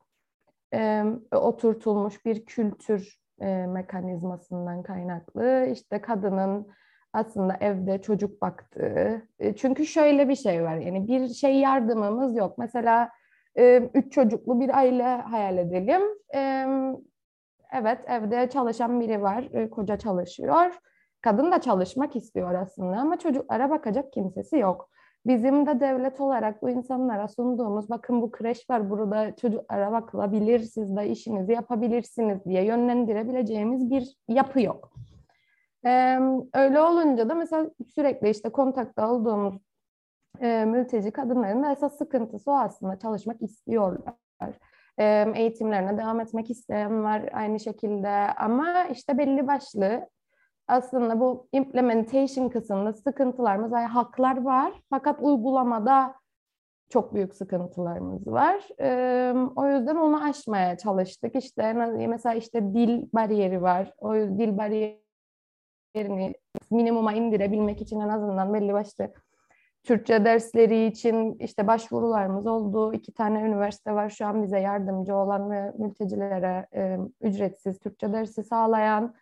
e, 0.74 1.04
oturtulmuş 1.32 2.24
bir 2.24 2.44
kültür 2.44 3.25
e, 3.40 3.66
mekanizmasından 3.66 4.82
kaynaklı. 4.82 5.66
İşte 5.72 6.00
kadının 6.00 6.68
aslında 7.12 7.56
evde 7.60 8.02
çocuk 8.02 8.42
baktığı. 8.42 9.22
E, 9.38 9.56
çünkü 9.56 9.86
şöyle 9.86 10.28
bir 10.28 10.36
şey 10.36 10.62
var. 10.62 10.76
Yani 10.76 11.08
bir 11.08 11.28
şey 11.28 11.58
yardımımız 11.58 12.36
yok. 12.36 12.58
Mesela 12.58 13.10
e, 13.58 13.90
üç 13.94 14.12
çocuklu 14.12 14.60
bir 14.60 14.78
aile 14.78 15.02
hayal 15.02 15.58
edelim. 15.58 16.02
E, 16.34 16.66
evet 17.72 17.98
evde 18.06 18.50
çalışan 18.50 19.00
biri 19.00 19.22
var. 19.22 19.48
E, 19.52 19.70
koca 19.70 19.98
çalışıyor 19.98 20.72
Kadın 21.26 21.52
da 21.52 21.60
çalışmak 21.60 22.16
istiyor 22.16 22.54
aslında 22.54 22.96
ama 22.96 23.18
çocuklara 23.18 23.70
bakacak 23.70 24.12
kimsesi 24.12 24.56
yok. 24.56 24.90
Bizim 25.26 25.66
de 25.66 25.80
devlet 25.80 26.20
olarak 26.20 26.62
bu 26.62 26.70
insanlara 26.70 27.28
sunduğumuz 27.28 27.90
bakın 27.90 28.22
bu 28.22 28.30
kreş 28.30 28.70
var 28.70 28.90
burada 28.90 29.36
çocuklara 29.36 29.92
bakılabilir 29.92 30.60
siz 30.60 30.96
de 30.96 31.08
işinizi 31.08 31.52
yapabilirsiniz 31.52 32.44
diye 32.44 32.64
yönlendirebileceğimiz 32.64 33.90
bir 33.90 34.16
yapı 34.28 34.60
yok. 34.60 34.92
Ee, 35.86 36.18
öyle 36.54 36.80
olunca 36.80 37.28
da 37.28 37.34
mesela 37.34 37.70
sürekli 37.94 38.30
işte 38.30 38.48
kontakta 38.48 39.12
olduğumuz 39.12 39.62
e, 40.40 40.64
mülteci 40.64 41.10
kadınların 41.10 41.62
da 41.62 41.72
esas 41.72 41.98
sıkıntısı 41.98 42.50
o 42.50 42.54
aslında 42.54 42.98
çalışmak 42.98 43.42
istiyorlar. 43.42 44.14
E, 44.98 45.32
eğitimlerine 45.34 45.98
devam 45.98 46.20
etmek 46.20 46.50
isteyen 46.50 47.04
var 47.04 47.28
aynı 47.32 47.60
şekilde 47.60 48.08
ama 48.36 48.84
işte 48.84 49.18
belli 49.18 49.46
başlı 49.46 50.08
aslında 50.68 51.20
bu 51.20 51.48
implementation 51.52 52.48
kısmında 52.48 52.92
sıkıntılarımız, 52.92 53.72
yani 53.72 53.86
haklar 53.86 54.42
var 54.42 54.72
fakat 54.90 55.20
uygulamada 55.20 56.14
çok 56.88 57.14
büyük 57.14 57.34
sıkıntılarımız 57.34 58.26
var. 58.26 58.68
Ee, 58.80 59.34
o 59.56 59.66
yüzden 59.66 59.96
onu 59.96 60.24
aşmaya 60.24 60.78
çalıştık. 60.78 61.36
İşte 61.36 61.72
mesela 61.72 62.34
işte 62.34 62.74
dil 62.74 63.08
bariyeri 63.14 63.62
var. 63.62 63.92
O 63.98 64.14
dil 64.14 64.58
bariyerini 64.58 66.34
minimuma 66.70 67.12
indirebilmek 67.12 67.80
için 67.80 68.00
en 68.00 68.08
azından 68.08 68.54
belli 68.54 68.72
başlı 68.72 69.12
Türkçe 69.84 70.24
dersleri 70.24 70.86
için 70.86 71.36
işte 71.38 71.66
başvurularımız 71.66 72.46
oldu. 72.46 72.92
İki 72.92 73.14
tane 73.14 73.40
üniversite 73.40 73.92
var 73.92 74.10
şu 74.10 74.26
an 74.26 74.42
bize 74.42 74.60
yardımcı 74.60 75.16
olan 75.16 75.50
ve 75.50 75.72
mültecilere 75.78 76.66
e, 76.74 76.98
ücretsiz 77.20 77.78
Türkçe 77.78 78.12
dersi 78.12 78.44
sağlayan 78.44 79.14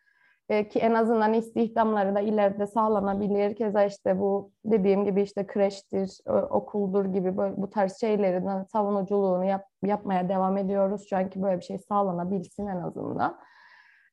e, 0.49 0.69
ki 0.69 0.79
en 0.79 0.95
azından 0.95 1.33
istihdamları 1.33 2.15
da 2.15 2.21
ileride 2.21 2.67
sağlanabilir. 2.67 3.57
Keza 3.57 3.85
işte 3.85 4.19
bu 4.19 4.53
dediğim 4.65 5.05
gibi 5.05 5.23
işte 5.23 5.47
kreştir, 5.47 6.19
okuldur 6.51 7.05
gibi 7.05 7.37
böyle 7.37 7.57
bu 7.57 7.71
tarz 7.71 8.01
şeylerin 8.01 8.63
savunuculuğunu 8.63 9.45
yap, 9.45 9.65
yapmaya 9.83 10.29
devam 10.29 10.57
ediyoruz. 10.57 11.07
Şu 11.11 11.17
anki 11.17 11.43
böyle 11.43 11.59
bir 11.59 11.65
şey 11.65 11.79
sağlanabilsin 11.79 12.67
en 12.67 12.81
azından. 12.81 13.39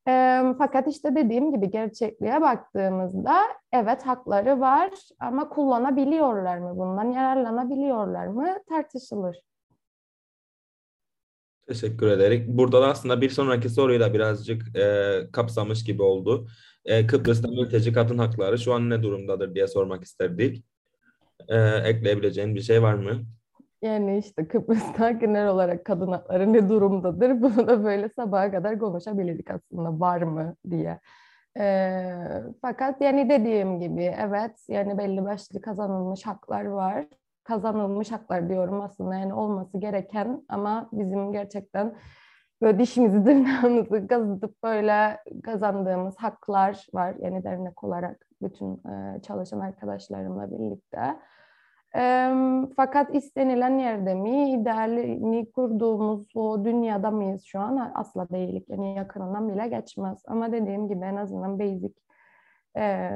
E, 0.08 0.44
fakat 0.58 0.88
işte 0.88 1.16
dediğim 1.16 1.52
gibi 1.52 1.70
gerçekliğe 1.70 2.42
baktığımızda 2.42 3.36
evet 3.74 4.08
hakları 4.08 4.60
var 4.60 4.90
ama 5.20 5.50
kullanabiliyorlar 5.50 6.58
mı 6.58 6.78
bundan, 6.78 7.12
yararlanabiliyorlar 7.12 8.28
mı 8.28 8.48
tartışılır. 8.70 9.51
Teşekkür 11.72 12.08
ederek. 12.08 12.48
Burada 12.48 12.82
da 12.82 12.88
aslında 12.88 13.22
bir 13.22 13.30
sonraki 13.30 13.70
soruyu 13.70 14.00
da 14.00 14.14
birazcık 14.14 14.78
e, 14.78 15.14
kapsamış 15.32 15.84
gibi 15.84 16.02
oldu. 16.02 16.48
E, 16.86 17.08
Kıbrıs'ta 17.08 17.48
mülteci 17.48 17.94
kadın 17.94 18.18
hakları 18.18 18.58
şu 18.58 18.74
an 18.74 18.90
ne 18.90 19.04
durumdadır 19.04 19.56
diye 19.56 19.68
sormak 19.68 20.04
isterdik. 20.04 20.66
E, 21.48 21.58
ekleyebileceğin 21.60 22.56
bir 22.56 22.62
şey 22.62 22.82
var 22.82 22.94
mı? 22.94 23.12
Yani 23.82 24.18
işte 24.18 24.48
Kıbrıs'ta 24.48 25.12
genel 25.22 25.48
olarak 25.48 25.86
kadın 25.86 26.12
hakları 26.12 26.54
ne 26.54 26.70
durumdadır? 26.70 27.30
Bunu 27.42 27.68
da 27.68 27.84
böyle 27.84 28.10
sabaha 28.10 28.52
kadar 28.52 28.80
konuşabilirdik 28.80 29.52
aslında 29.52 30.00
var 30.00 30.22
mı 30.22 30.56
diye. 30.70 31.00
E, 31.60 31.94
fakat 32.62 33.02
yani 33.02 33.30
dediğim 33.30 33.80
gibi 33.80 34.16
evet 34.20 34.66
yani 34.68 34.98
belli 34.98 35.26
başlı 35.26 35.62
kazanılmış 35.62 36.26
haklar 36.26 36.66
var 36.66 37.06
kazanılmış 37.44 38.12
haklar 38.12 38.50
diyorum 38.50 38.82
aslında 38.82 39.16
yani 39.16 39.34
olması 39.34 39.78
gereken 39.78 40.46
ama 40.50 40.90
bizim 40.92 41.32
gerçekten 41.32 41.96
böyle 42.62 42.80
dişimizi 42.80 43.24
tırnağımızı 43.24 44.08
kazıtıp 44.08 44.64
böyle 44.64 45.18
kazandığımız 45.44 46.16
haklar 46.18 46.88
var 46.94 47.16
yani 47.20 47.44
dernek 47.44 47.84
olarak 47.84 48.28
bütün 48.42 48.74
e, 48.76 49.22
çalışan 49.22 49.60
arkadaşlarımla 49.60 50.52
birlikte. 50.52 51.20
E, 51.96 52.32
fakat 52.76 53.16
istenilen 53.16 53.78
yerde 53.78 54.14
mi, 54.14 54.52
idealini 54.52 55.52
kurduğumuz 55.52 56.36
o 56.36 56.66
dünyada 56.66 57.12
mıyız 57.12 57.44
şu 57.46 57.60
an? 57.60 57.92
Asla 57.96 58.30
değilik. 58.30 58.70
Yani 58.70 58.96
yakınından 58.96 59.50
bile 59.50 59.68
geçmez. 59.68 60.24
Ama 60.28 60.52
dediğim 60.52 60.88
gibi 60.88 61.06
en 61.06 61.16
azından 61.16 61.60
basic 61.60 61.94
e, 62.78 63.10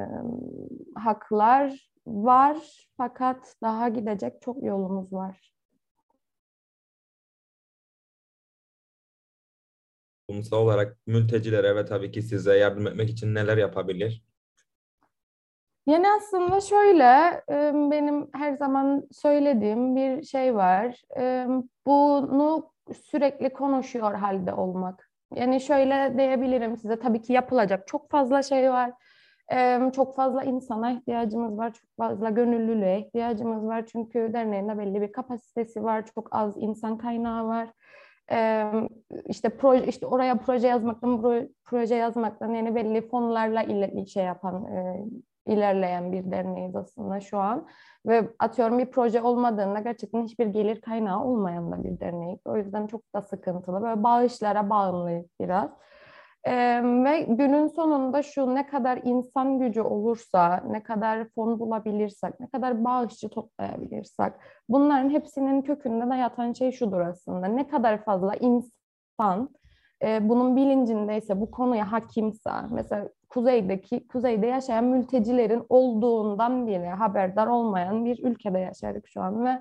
haklar 0.95 1.94
var 2.07 2.87
fakat 2.97 3.55
daha 3.61 3.89
gidecek 3.89 4.41
çok 4.41 4.63
yolumuz 4.63 5.13
var. 5.13 5.53
Toplumsal 10.27 10.57
olarak 10.57 10.97
mültecilere 11.07 11.75
ve 11.75 11.85
tabii 11.85 12.11
ki 12.11 12.21
size 12.21 12.57
yardım 12.57 12.87
etmek 12.87 13.09
için 13.09 13.35
neler 13.35 13.57
yapabilir? 13.57 14.23
Yani 15.87 16.07
aslında 16.17 16.61
şöyle 16.61 17.43
benim 17.91 18.29
her 18.33 18.53
zaman 18.53 19.07
söylediğim 19.11 19.95
bir 19.95 20.23
şey 20.23 20.55
var. 20.55 21.01
Bunu 21.85 22.71
sürekli 23.03 23.53
konuşuyor 23.53 24.13
halde 24.13 24.53
olmak. 24.53 25.09
Yani 25.35 25.61
şöyle 25.61 26.17
diyebilirim 26.17 26.77
size 26.77 26.99
tabii 26.99 27.21
ki 27.21 27.33
yapılacak 27.33 27.87
çok 27.87 28.11
fazla 28.11 28.43
şey 28.43 28.69
var 28.71 28.91
çok 29.93 30.15
fazla 30.15 30.43
insana 30.43 30.91
ihtiyacımız 30.91 31.57
var, 31.57 31.73
çok 31.73 31.89
fazla 31.97 32.29
gönüllülüğe 32.29 32.99
ihtiyacımız 32.99 33.67
var. 33.67 33.85
Çünkü 33.85 34.33
derneğinde 34.33 34.77
belli 34.77 35.01
bir 35.01 35.11
kapasitesi 35.11 35.83
var, 35.83 36.05
çok 36.15 36.27
az 36.31 36.57
insan 36.57 36.97
kaynağı 36.97 37.47
var. 37.47 37.69
işte 39.25 39.49
proje 39.49 39.87
işte 39.87 40.07
oraya 40.07 40.37
proje 40.37 40.67
yazmaktan 40.67 41.21
proje 41.65 41.95
yazmaktan 41.95 42.53
yani 42.53 42.75
belli 42.75 43.07
fonlarla 43.07 43.63
ile 43.63 44.05
şey 44.05 44.23
yapan 44.23 44.67
ilerleyen 45.47 46.11
bir 46.11 46.31
derneğiz 46.31 46.75
aslında 46.75 47.19
şu 47.19 47.37
an 47.37 47.67
ve 48.05 48.29
atıyorum 48.39 48.79
bir 48.79 48.85
proje 48.85 49.21
olmadığında 49.21 49.79
gerçekten 49.79 50.23
hiçbir 50.23 50.45
gelir 50.45 50.81
kaynağı 50.81 51.23
olmayan 51.23 51.71
da 51.71 51.83
bir 51.83 51.99
derneğiz. 51.99 52.39
O 52.45 52.57
yüzden 52.57 52.87
çok 52.87 53.01
da 53.15 53.21
sıkıntılı. 53.21 53.81
Böyle 53.81 54.03
bağışlara 54.03 54.69
bağımlıyız 54.69 55.25
biraz. 55.41 55.69
Ee, 56.47 56.81
ve 56.83 57.21
günün 57.21 57.67
sonunda 57.67 58.23
şu 58.23 58.55
ne 58.55 58.67
kadar 58.67 58.99
insan 59.03 59.59
gücü 59.59 59.81
olursa, 59.81 60.63
ne 60.69 60.83
kadar 60.83 61.27
fon 61.29 61.59
bulabilirsek, 61.59 62.39
ne 62.39 62.47
kadar 62.47 62.83
bağışçı 62.83 63.29
toplayabilirsek, 63.29 64.33
bunların 64.69 65.09
hepsinin 65.09 65.61
kökünde 65.61 66.09
de 66.09 66.15
yatan 66.15 66.53
şey 66.53 66.71
şudur 66.71 66.99
aslında. 66.99 67.47
Ne 67.47 67.67
kadar 67.67 68.03
fazla 68.03 68.35
insan 68.35 69.49
e, 70.03 70.29
bunun 70.29 70.55
bilincindeyse, 70.55 71.41
bu 71.41 71.51
konuya 71.51 71.91
hakimse, 71.91 72.51
mesela 72.71 73.09
kuzeydeki, 73.29 74.07
kuzeyde 74.07 74.47
yaşayan 74.47 74.83
mültecilerin 74.83 75.63
olduğundan 75.69 76.67
bile 76.67 76.89
haberdar 76.89 77.47
olmayan 77.47 78.05
bir 78.05 78.23
ülkede 78.23 78.59
yaşarık 78.59 79.07
şu 79.07 79.21
an 79.21 79.45
ve 79.45 79.59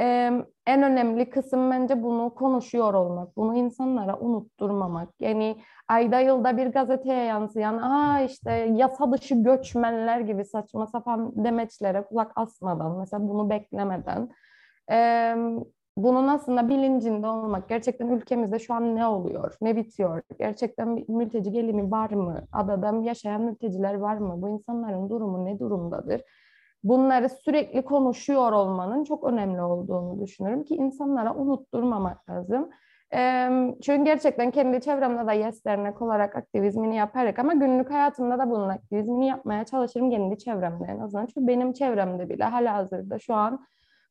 e, 0.00 0.30
en 0.66 0.82
önemli 0.82 1.30
kısım 1.30 1.70
bence 1.70 2.02
bunu 2.02 2.34
konuşuyor 2.34 2.94
olmak, 2.94 3.36
bunu 3.36 3.56
insanlara 3.56 4.18
unutturmamak. 4.18 5.08
Yani 5.20 5.56
ayda 5.88 6.20
yılda 6.20 6.56
bir 6.56 6.66
gazeteye 6.66 7.24
yansıyan, 7.24 7.78
aa 7.78 8.20
işte 8.20 8.52
yasa 8.52 9.12
dışı 9.12 9.34
göçmenler 9.34 10.20
gibi 10.20 10.44
saçma 10.44 10.86
sapan 10.86 11.44
demeçlere 11.44 12.02
kulak 12.02 12.32
asmadan, 12.36 12.98
mesela 12.98 13.28
bunu 13.28 13.50
beklemeden, 13.50 14.28
e, 14.92 15.36
bunun 15.96 16.28
aslında 16.28 16.68
bilincinde 16.68 17.26
olmak, 17.26 17.68
gerçekten 17.68 18.08
ülkemizde 18.08 18.58
şu 18.58 18.74
an 18.74 18.96
ne 18.96 19.06
oluyor, 19.06 19.56
ne 19.60 19.76
bitiyor, 19.76 20.22
gerçekten 20.38 21.04
mülteci 21.08 21.52
gelimi 21.52 21.90
var 21.90 22.10
mı, 22.10 22.46
adada 22.52 23.00
yaşayan 23.02 23.40
mülteciler 23.42 23.94
var 23.94 24.16
mı, 24.16 24.42
bu 24.42 24.48
insanların 24.48 25.10
durumu 25.10 25.44
ne 25.44 25.58
durumdadır? 25.58 26.20
Bunları 26.84 27.28
sürekli 27.28 27.84
konuşuyor 27.84 28.52
olmanın 28.52 29.04
çok 29.04 29.24
önemli 29.24 29.62
olduğunu 29.62 30.20
düşünüyorum 30.20 30.64
ki 30.64 30.74
insanlara 30.74 31.34
unutturmamak 31.34 32.30
lazım. 32.30 32.70
Çünkü 33.82 34.04
gerçekten 34.04 34.50
kendi 34.50 34.80
çevremde 34.80 35.26
de 35.26 35.34
Yes 35.36 35.64
Dernek 35.64 36.02
olarak 36.02 36.36
aktivizmini 36.36 36.96
yaparak 36.96 37.38
ama 37.38 37.54
günlük 37.54 37.90
hayatımda 37.90 38.38
da 38.38 38.50
bunun 38.50 38.68
aktivizmini 38.68 39.26
yapmaya 39.26 39.64
çalışırım 39.64 40.10
kendi 40.10 40.38
çevremde 40.38 40.84
en 40.84 40.98
azından. 40.98 41.26
Çünkü 41.26 41.46
benim 41.46 41.72
çevremde 41.72 42.28
bile 42.28 42.44
hala 42.44 42.74
hazırda 42.74 43.18
şu 43.18 43.34
an 43.34 43.66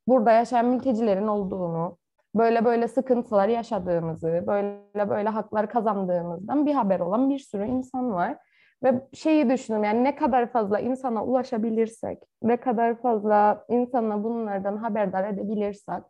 burada 0.06 0.32
yaşayan 0.32 0.66
mültecilerin 0.66 1.26
olduğunu, 1.26 1.98
böyle 2.34 2.64
böyle 2.64 2.88
sıkıntılar 2.88 3.48
yaşadığımızı, 3.48 4.44
böyle 4.46 5.08
böyle 5.08 5.28
haklar 5.28 5.68
kazandığımızdan 5.68 6.66
bir 6.66 6.74
haber 6.74 7.00
olan 7.00 7.30
bir 7.30 7.38
sürü 7.38 7.66
insan 7.66 8.12
var. 8.12 8.36
Ve 8.84 9.00
şeyi 9.12 9.50
düşünüyorum 9.50 9.84
yani 9.84 10.04
ne 10.04 10.16
kadar 10.16 10.52
fazla 10.52 10.80
insana 10.80 11.24
ulaşabilirsek, 11.24 12.22
ne 12.42 12.56
kadar 12.56 13.02
fazla 13.02 13.64
insana 13.68 14.24
bunlardan 14.24 14.76
haberdar 14.76 15.28
edebilirsek 15.28 16.02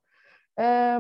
e, 0.61 0.99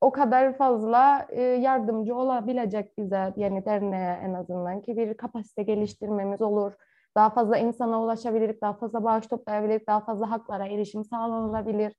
o 0.00 0.12
kadar 0.12 0.56
fazla 0.56 1.26
e, 1.30 1.42
yardımcı 1.42 2.16
olabilecek 2.16 2.98
bize 2.98 3.32
yani 3.36 3.64
derneğe 3.64 4.20
en 4.22 4.34
azından 4.34 4.80
ki 4.80 4.96
bir 4.96 5.14
kapasite 5.14 5.62
geliştirmemiz 5.62 6.42
olur. 6.42 6.72
Daha 7.16 7.30
fazla 7.30 7.58
insana 7.58 8.02
ulaşabilir, 8.02 8.60
daha 8.60 8.72
fazla 8.72 9.04
bağış 9.04 9.26
toplayabilir, 9.26 9.86
daha 9.86 10.00
fazla 10.00 10.30
haklara 10.30 10.66
erişim 10.66 11.04
sağlanabilir. 11.04 11.94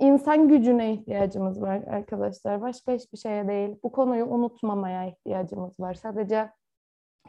İnsan 0.00 0.48
gücüne 0.48 0.92
ihtiyacımız 0.92 1.62
var 1.62 1.82
arkadaşlar. 1.90 2.60
Başka 2.60 2.92
hiçbir 2.92 3.18
şeye 3.18 3.48
değil. 3.48 3.76
Bu 3.82 3.92
konuyu 3.92 4.26
unutmamaya 4.26 5.04
ihtiyacımız 5.04 5.80
var. 5.80 5.94
Sadece 5.94 6.50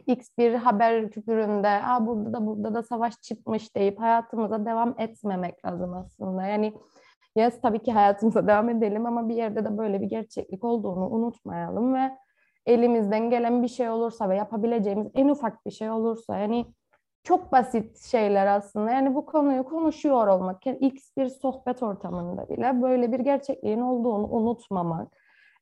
X 0.07 0.37
bir 0.37 0.53
haber 0.53 1.11
küpüründe 1.11 1.67
Aa, 1.67 2.07
burada 2.07 2.33
da 2.33 2.45
burada 2.45 2.73
da 2.73 2.83
savaş 2.83 3.21
çıkmış 3.21 3.75
deyip 3.75 3.99
hayatımıza 3.99 4.65
devam 4.65 4.95
etmemek 4.97 5.65
lazım 5.65 5.93
aslında. 5.93 6.43
Yani 6.45 6.73
yes 7.35 7.61
tabii 7.61 7.79
ki 7.79 7.91
hayatımıza 7.91 8.47
devam 8.47 8.69
edelim 8.69 9.05
ama 9.05 9.29
bir 9.29 9.35
yerde 9.35 9.65
de 9.65 9.77
böyle 9.77 10.01
bir 10.01 10.07
gerçeklik 10.07 10.63
olduğunu 10.63 11.09
unutmayalım 11.09 11.93
ve 11.93 12.17
elimizden 12.65 13.29
gelen 13.29 13.63
bir 13.63 13.67
şey 13.67 13.89
olursa 13.89 14.29
ve 14.29 14.35
yapabileceğimiz 14.35 15.07
en 15.13 15.29
ufak 15.29 15.65
bir 15.65 15.71
şey 15.71 15.89
olursa 15.89 16.37
yani 16.37 16.65
çok 17.23 17.51
basit 17.51 17.97
şeyler 17.97 18.47
aslında. 18.47 18.91
Yani 18.91 19.15
bu 19.15 19.25
konuyu 19.25 19.63
konuşuyor 19.63 20.27
olmak, 20.27 20.65
yani 20.65 20.77
X 20.77 21.17
bir 21.17 21.27
sohbet 21.27 21.83
ortamında 21.83 22.49
bile 22.49 22.81
böyle 22.81 23.11
bir 23.11 23.19
gerçekliğin 23.19 23.81
olduğunu 23.81 24.27
unutmamak 24.27 25.17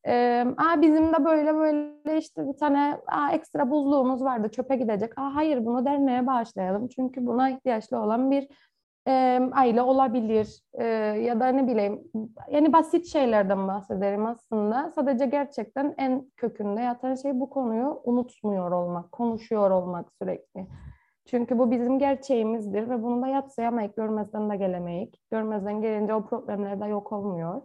ee, 0.07 0.45
Aa, 0.57 0.81
bizim 0.81 1.13
de 1.13 1.25
böyle 1.25 1.55
böyle 1.55 2.17
işte 2.17 2.47
bir 2.47 2.57
tane 2.57 2.97
aa, 3.07 3.31
ekstra 3.31 3.69
buzluğumuz 3.71 4.23
vardı 4.23 4.49
çöpe 4.49 4.75
gidecek. 4.75 5.19
Aa, 5.19 5.35
hayır 5.35 5.65
bunu 5.65 5.85
derneğe 5.85 6.27
bağışlayalım. 6.27 6.87
Çünkü 6.87 7.25
buna 7.25 7.49
ihtiyaçlı 7.49 7.99
olan 7.99 8.31
bir 8.31 8.47
e, 9.07 9.39
aile 9.51 9.81
olabilir 9.81 10.61
e, 10.73 10.85
ya 11.23 11.39
da 11.39 11.47
ne 11.47 11.67
bileyim 11.67 12.03
yani 12.51 12.73
basit 12.73 13.05
şeylerden 13.05 13.67
bahsederim 13.67 14.25
aslında. 14.25 14.91
Sadece 14.95 15.25
gerçekten 15.25 15.95
en 15.97 16.31
kökünde 16.37 16.81
yatan 16.81 17.15
şey 17.15 17.39
bu 17.39 17.49
konuyu 17.49 18.01
unutmuyor 18.03 18.71
olmak, 18.71 19.11
konuşuyor 19.11 19.71
olmak 19.71 20.11
sürekli. 20.21 20.67
Çünkü 21.25 21.59
bu 21.59 21.71
bizim 21.71 21.99
gerçeğimizdir 21.99 22.89
ve 22.89 23.03
bunu 23.03 23.21
da 23.21 23.27
yatsıyamayık, 23.27 23.95
görmezden 23.95 24.49
de 24.49 24.55
gelemeyik. 24.55 25.21
Görmezden 25.31 25.81
gelince 25.81 26.13
o 26.13 26.25
problemler 26.25 26.81
de 26.81 26.85
yok 26.85 27.11
olmuyor. 27.11 27.61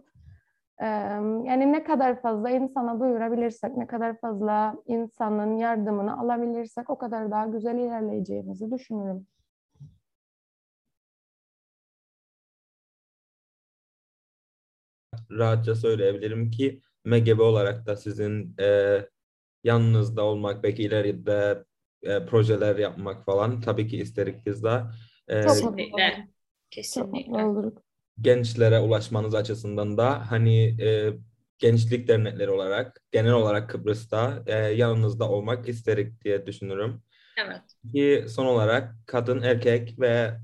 Yani 1.45 1.71
ne 1.71 1.83
kadar 1.83 2.21
fazla 2.21 2.49
insana 2.49 2.99
duyurabilirsek, 2.99 3.77
ne 3.77 3.87
kadar 3.87 4.19
fazla 4.19 4.75
insanın 4.87 5.57
yardımını 5.57 6.19
alabilirsek 6.19 6.89
o 6.89 6.97
kadar 6.97 7.31
daha 7.31 7.45
güzel 7.45 7.75
ilerleyeceğimizi 7.75 8.71
düşünüyorum. 8.71 9.27
Rahatça 15.31 15.75
söyleyebilirim 15.75 16.51
ki 16.51 16.81
MGB 17.05 17.39
olarak 17.39 17.85
da 17.85 17.95
sizin 17.95 18.55
e, 18.59 18.97
yanınızda 19.63 20.23
olmak, 20.23 20.63
belki 20.63 20.83
ileride 20.83 21.63
e, 22.03 22.25
projeler 22.25 22.75
yapmak 22.75 23.25
falan 23.25 23.61
tabii 23.61 23.87
ki 23.87 23.97
isterik 23.97 24.45
biz 24.45 24.63
de. 24.63 24.81
E, 25.27 25.41
Kesinlikle. 25.41 26.27
Kesinlikle. 26.69 27.31
Çok 27.31 27.41
oluruz 27.41 27.73
gençlere 28.21 28.79
ulaşmanız 28.79 29.35
açısından 29.35 29.97
da 29.97 30.31
hani 30.31 30.83
e, 30.83 31.13
gençlik 31.59 32.07
dernekleri 32.07 32.51
olarak 32.51 33.01
genel 33.11 33.33
olarak 33.33 33.69
Kıbrıs'ta 33.69 34.43
e, 34.45 34.55
yanınızda 34.55 35.29
olmak 35.29 35.69
isterik 35.69 36.23
diye 36.23 36.45
düşünürüm. 36.45 37.03
Evet. 37.37 37.61
Ki 37.93 38.25
son 38.29 38.45
olarak 38.45 38.95
kadın, 39.05 39.41
erkek 39.41 39.99
ve 39.99 40.37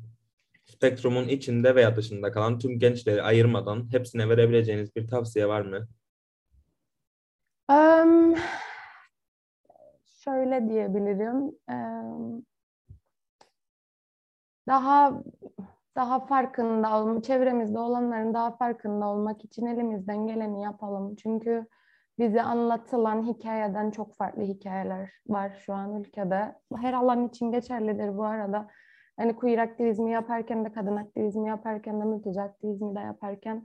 spektrumun 0.65 1.27
içinde 1.27 1.75
veya 1.75 1.95
dışında 1.95 2.31
kalan 2.31 2.59
tüm 2.59 2.79
gençleri 2.79 3.21
ayırmadan 3.21 3.91
hepsine 3.91 4.29
verebileceğiniz 4.29 4.95
bir 4.95 5.07
tavsiye 5.07 5.47
var 5.47 5.61
mı? 5.61 5.87
Um, 7.69 8.35
şöyle 10.23 10.69
diyebilirim. 10.69 11.51
Um, 11.69 12.45
daha 14.67 15.23
daha 15.97 16.19
farkında 16.19 17.01
olmak, 17.01 17.23
çevremizde 17.23 17.79
olanların 17.79 18.33
daha 18.33 18.51
farkında 18.51 19.07
olmak 19.07 19.45
için 19.45 19.65
elimizden 19.65 20.27
geleni 20.27 20.61
yapalım. 20.61 21.15
Çünkü 21.15 21.65
bize 22.19 22.41
anlatılan 22.41 23.23
hikayeden 23.23 23.91
çok 23.91 24.15
farklı 24.15 24.41
hikayeler 24.43 25.11
var 25.27 25.61
şu 25.65 25.73
an 25.73 25.95
ülkede. 25.95 26.55
Her 26.75 26.93
alan 26.93 27.27
için 27.27 27.51
geçerlidir 27.51 28.17
bu 28.17 28.25
arada. 28.25 28.67
Hani 29.17 29.35
queer 29.35 29.57
aktivizmi 29.57 30.11
yaparken 30.11 30.65
de, 30.65 30.71
kadın 30.71 30.95
aktivizmi 30.95 31.47
yaparken 31.47 32.01
de, 32.01 32.05
mülteci 32.05 32.41
aktivizmi 32.41 32.95
de 32.95 32.99
yaparken 32.99 33.63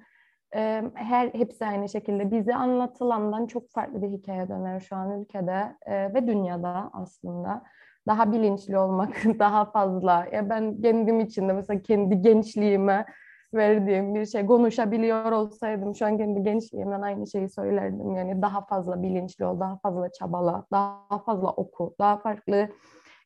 her 0.95 1.29
hepsi 1.29 1.66
aynı 1.66 1.88
şekilde 1.88 2.31
bize 2.31 2.55
anlatılandan 2.55 3.47
çok 3.47 3.71
farklı 3.71 4.03
bir 4.03 4.09
hikaye 4.09 4.49
döner 4.49 4.81
şu 4.81 4.97
an 4.97 5.21
ülkede 5.21 5.77
ve 5.88 6.27
dünyada 6.27 6.90
aslında 6.92 7.62
daha 8.07 8.33
bilinçli 8.33 8.79
olmak 8.79 9.11
daha 9.38 9.65
fazla. 9.65 10.27
Ya 10.33 10.51
ben 10.51 10.81
kendim 10.83 11.21
için 11.21 11.49
de 11.49 11.53
mesela 11.53 11.83
kendi 11.83 12.23
gençliğime 12.23 13.07
verdiğim 13.55 14.15
bir 14.15 14.27
şey 14.27 14.47
konuşabiliyor 14.47 15.33
olsaydım 15.33 15.95
şu 15.95 16.07
an 16.07 16.19
kendi 16.19 16.43
gençliğimden 16.43 17.03
aynı 17.03 17.27
şeyi 17.27 17.49
söylerdim. 17.49 18.17
Yani 18.17 18.43
daha 18.43 18.67
fazla 18.67 19.03
bilinçli 19.03 19.47
ol, 19.47 19.61
daha 19.61 19.79
fazla 19.79 20.12
çabala, 20.12 20.67
daha 20.73 21.19
fazla 21.27 21.51
oku, 21.51 21.95
daha 21.99 22.17
farklı 22.17 22.69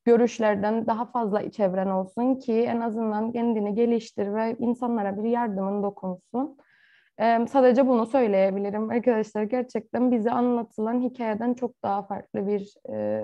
görüşlerden 0.04 0.86
daha 0.86 1.04
fazla 1.04 1.50
çevren 1.50 1.88
olsun 1.88 2.34
ki 2.34 2.52
en 2.52 2.80
azından 2.80 3.32
kendini 3.32 3.74
geliştir 3.74 4.34
ve 4.34 4.56
insanlara 4.58 5.24
bir 5.24 5.30
yardımın 5.30 5.82
dokunsun. 5.82 6.56
Ee, 7.20 7.46
sadece 7.48 7.88
bunu 7.88 8.06
söyleyebilirim 8.06 8.90
arkadaşlar. 8.90 9.42
Gerçekten 9.42 10.12
bize 10.12 10.30
anlatılan 10.30 11.00
hikayeden 11.00 11.54
çok 11.54 11.82
daha 11.82 12.02
farklı 12.02 12.46
bir 12.46 12.74
e, 12.88 13.22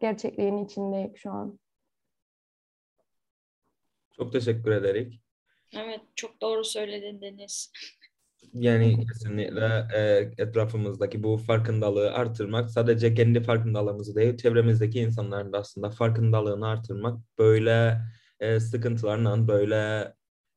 gerçekliğin 0.00 0.64
içindeyim 0.64 1.16
şu 1.16 1.30
an. 1.30 1.58
Çok 4.16 4.32
teşekkür 4.32 4.70
ederek. 4.70 5.20
Evet, 5.76 6.00
çok 6.14 6.40
doğru 6.40 6.64
söyledin 6.64 7.20
Deniz. 7.20 7.72
Yani 8.52 9.06
kesinlikle 9.06 9.86
e, 9.94 10.30
etrafımızdaki 10.38 11.22
bu 11.22 11.36
farkındalığı 11.36 12.12
artırmak 12.12 12.70
sadece 12.70 13.14
kendi 13.14 13.42
farkındalığımızı 13.42 14.16
değil 14.16 14.36
çevremizdeki 14.36 15.00
insanların 15.00 15.52
da 15.52 15.58
aslında 15.58 15.90
farkındalığını 15.90 16.68
artırmak 16.68 17.18
böyle 17.38 18.00
e, 18.40 18.60
sıkıntılarla 18.60 19.48
böyle 19.48 20.12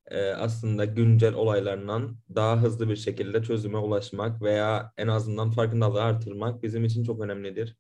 e, 0.08 0.32
aslında 0.32 0.86
güncel 0.86 1.34
olaylarla 1.34 2.02
daha 2.36 2.62
hızlı 2.62 2.90
bir 2.90 2.96
şekilde 2.96 3.44
çözüme 3.44 3.78
ulaşmak 3.78 4.42
veya 4.42 4.94
en 4.98 5.08
azından 5.08 5.52
farkındalığı 5.52 6.04
artırmak 6.04 6.64
bizim 6.64 6.86
için 6.86 7.04
çok 7.04 7.22
önemlidir. 7.22 7.78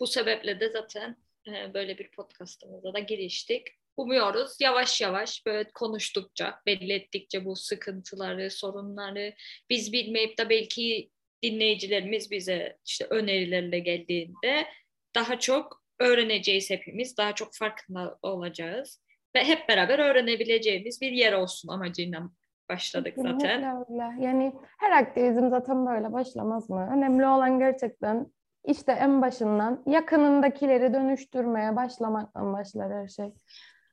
Bu 0.00 0.06
sebeple 0.06 0.60
de 0.60 0.68
zaten 0.68 1.16
e, 1.48 1.74
böyle 1.74 1.98
bir 1.98 2.10
podcastımıza 2.10 2.94
da 2.94 2.98
giriştik. 2.98 3.66
Umuyoruz 3.96 4.60
yavaş 4.60 5.00
yavaş 5.00 5.46
böyle 5.46 5.70
konuştukça, 5.70 6.60
belli 6.66 6.92
ettikçe 6.92 7.44
bu 7.44 7.56
sıkıntıları, 7.56 8.50
sorunları 8.50 9.34
biz 9.70 9.92
bilmeyip 9.92 10.38
de 10.38 10.48
belki 10.48 11.10
dinleyicilerimiz 11.42 12.30
bize 12.30 12.78
işte 12.86 13.06
önerilerle 13.10 13.78
geldiğinde 13.78 14.66
daha 15.14 15.38
çok 15.38 15.84
öğreneceğiz 16.00 16.70
hepimiz, 16.70 17.16
daha 17.16 17.34
çok 17.34 17.54
farkında 17.54 18.18
olacağız 18.22 19.02
ve 19.36 19.44
hep 19.44 19.68
beraber 19.68 19.98
öğrenebileceğimiz 19.98 21.00
bir 21.00 21.12
yer 21.12 21.32
olsun 21.32 21.68
amacıyla 21.68 22.30
başladık 22.68 23.14
zaten. 23.16 23.84
Öyle. 23.90 24.26
Yani 24.26 24.52
her 24.78 25.02
aktivizm 25.02 25.50
zaten 25.50 25.86
böyle 25.86 26.12
başlamaz 26.12 26.70
mı? 26.70 26.90
Önemli 26.96 27.26
olan 27.26 27.58
gerçekten 27.58 28.26
işte 28.64 28.92
en 28.92 29.22
başından 29.22 29.82
yakınındakileri 29.86 30.94
dönüştürmeye 30.94 31.76
başlamaktan 31.76 32.52
başlar 32.52 32.92
her 32.92 33.08
şey. 33.08 33.26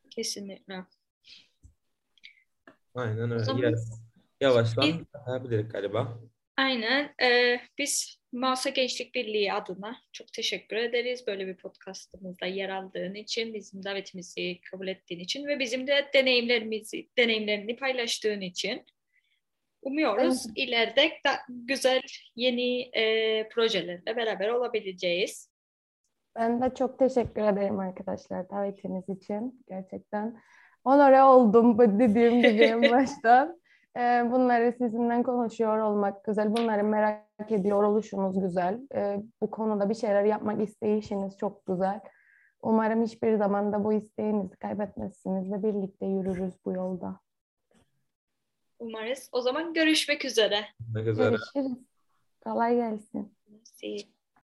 Kesinlikle. 0.10 0.86
Aynen 2.96 3.32
öyle. 3.32 3.44
zaman. 3.44 3.74
Yavaştan 4.42 4.84
biz- 4.88 4.98
yapabiliriz 5.28 5.70
galiba. 5.70 6.20
Aynen. 6.58 7.14
Ee, 7.24 7.60
biz 7.78 8.22
Mausa 8.32 8.70
Gençlik 8.70 9.16
Birliği 9.16 9.54
adına 9.54 9.98
çok 10.12 10.34
teşekkür 10.34 10.76
ederiz. 10.76 11.28
Böyle 11.28 11.48
bir 11.48 11.58
podcastımızda 11.58 12.46
yer 12.46 12.70
aldığın 12.70 13.14
için, 13.14 13.54
bizim 13.54 13.84
davetimizi 13.84 14.62
kabul 14.72 14.88
ettiğin 14.88 15.20
için 15.20 15.48
ve 15.48 15.60
bizim 15.60 15.88
de 15.88 16.10
deneyimlerimizi, 16.14 17.10
deneyimlerini 17.18 17.76
paylaştığın 17.76 18.42
için. 18.42 18.86
Umuyoruz 19.82 20.46
ileride 20.56 21.12
da 21.26 21.32
güzel 21.50 22.02
yeni 22.36 22.82
e, 22.82 23.50
projelerle 23.50 24.16
beraber 24.18 24.50
olabileceğiz. 24.50 25.52
Ben 26.36 26.62
de 26.62 26.74
çok 26.76 27.00
teşekkür 27.00 27.42
ederim 27.42 27.80
arkadaşlar 27.80 28.50
davetiniz 28.50 29.10
için. 29.10 29.64
Gerçekten 29.68 30.42
onore 30.84 31.24
oldum 31.24 31.78
dediğim 32.00 32.42
gibi 32.42 32.64
en 32.64 32.82
baştan. 32.92 33.62
Ee, 33.98 34.28
bunları 34.32 34.74
sizinle 34.78 35.24
konuşuyor 35.24 35.78
olmak 35.78 36.24
güzel. 36.24 36.56
Bunları 36.56 36.84
merak 36.84 37.52
ediyor 37.52 37.84
oluşunuz 37.84 38.40
güzel. 38.42 38.80
Ee, 38.96 39.18
bu 39.42 39.52
konuda 39.52 39.90
bir 39.90 39.96
şeyler 39.96 40.24
yapmak 40.24 40.62
isteyişiniz 40.62 41.38
çok 41.38 41.66
güzel. 41.66 42.00
Umarım 42.62 43.04
hiçbir 43.04 43.36
zaman 43.36 43.74
da 43.74 43.84
bu 43.84 43.94
isteğinizi 43.94 44.58
kaybetmezsiniz 44.58 45.52
ve 45.52 45.64
birlikte 45.64 46.06
yürürüz 46.06 46.54
bu 46.66 46.72
yolda. 46.72 47.20
Umarız. 48.82 49.30
O 49.32 49.42
zaman 49.42 49.74
görüşmek 49.74 50.26
üzere. 50.26 50.66
Ne 50.94 51.02
güzel. 51.02 51.30
Görüşürüz. 51.30 51.78
Kolay 52.44 52.76
gelsin. 52.76 53.34
You. 53.82 54.21